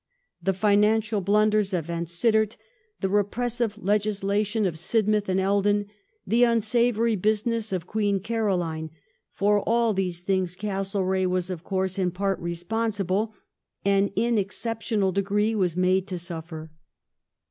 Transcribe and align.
The 0.41 0.53
financial 0.55 1.21
blunders 1.21 1.75
of 1.75 1.85
Vansittart; 1.85 2.55
the 3.01 3.07
repressive 3.09 3.77
legislation 3.77 4.65
of 4.65 4.79
Sidmouth 4.79 5.29
and 5.29 5.39
Eldon; 5.39 5.85
the 6.25 6.43
unsavoury 6.43 7.15
business 7.15 7.71
of 7.71 7.85
Queen 7.85 8.17
Caroline— 8.17 8.89
for 9.39 9.59
all 9.59 9.93
these 9.93 10.23
things 10.23 10.55
Castlereagh 10.55 11.27
was 11.27 11.51
of 11.51 11.63
course 11.63 11.99
in 11.99 12.09
part 12.09 12.39
responsible, 12.39 13.35
and 13.85 14.09
in 14.15 14.39
exceptional 14.39 15.11
degree 15.11 15.53
was 15.53 15.77
made 15.77 16.07
to 16.07 16.17
suffer. 16.17 16.71